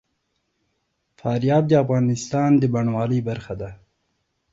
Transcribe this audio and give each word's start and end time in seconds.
فاریاب 1.19 1.63
د 1.67 1.73
افغانستان 1.83 2.51
د 2.57 2.63
بڼوالۍ 2.73 3.19
برخه 3.29 3.53
ده. 3.61 3.69